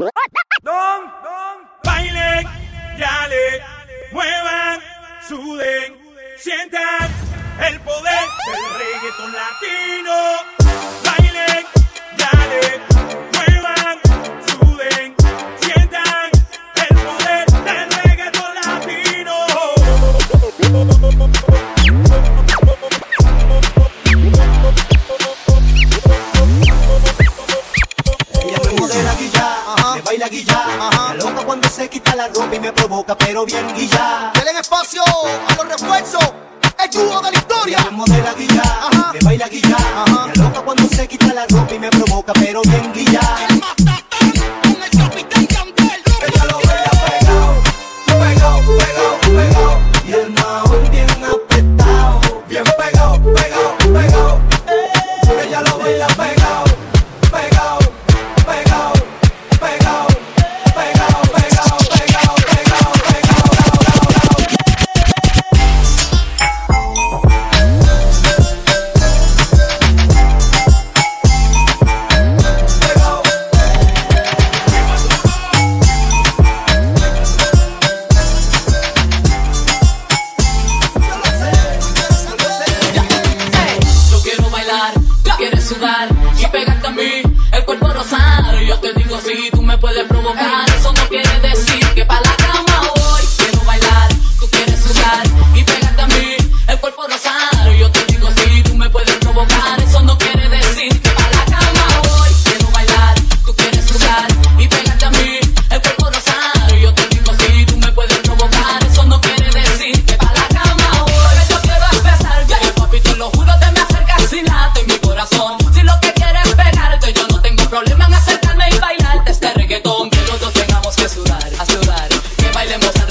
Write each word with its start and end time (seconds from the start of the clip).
Don, 0.00 0.08
don, 0.62 1.58
bailen, 1.84 2.46
yale, 2.96 3.62
muevan, 4.12 4.80
suden, 5.28 5.94
sientan 6.38 7.10
el 7.68 7.78
poder 7.80 8.26
del 8.46 8.78
reggaetón 8.78 9.32
latino. 9.32 10.49
huele 30.20 30.24
a 30.24 30.28
guilla. 30.28 31.10
Me 31.10 31.16
loca 31.16 31.44
cuando 31.44 31.68
se 31.68 31.88
quita 31.88 32.14
la 32.14 32.28
ropa 32.28 32.54
y 32.54 32.60
me 32.60 32.72
provoca, 32.72 33.16
pero 33.16 33.44
bien 33.44 33.66
guilla. 33.74 34.32
Denle 34.34 34.60
espacio 34.60 35.02
a 35.02 35.54
los 35.56 35.68
refuerzos. 35.68 36.32
El 36.82 36.90
dúo 36.90 37.20
de 37.20 37.30
la 37.30 37.38
historia. 37.38 37.78
Me 37.84 37.90
modela 37.90 38.32
guilla, 38.34 38.62
Ajá. 38.62 39.12
me 39.12 39.18
baila 39.20 39.48
guilla. 39.48 39.76
Me 40.26 40.42
loca 40.42 40.60
cuando 40.62 40.88
se 40.88 41.06
quita 41.08 41.32
la 41.32 41.46
ropa 41.46 41.74
y 41.74 41.78
me 41.78 41.90
provoca, 41.90 42.32
pero 42.34 42.62
bien 42.62 42.92
guilla. 42.92 43.20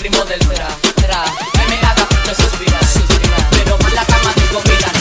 ritmo 0.10 0.26
del 0.26 0.40
tra, 0.40 0.68
tra. 0.96 1.24
Ay, 1.60 1.68
me 1.70 1.78
haga 1.88 2.36
suspirar, 2.36 2.86
suspirar. 2.86 3.48
Pero 3.52 3.78
por 3.78 3.94
la 3.94 4.06
cama 4.06 4.34
tengo 4.34 4.62
miras. 4.66 4.99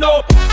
no. 0.00 0.49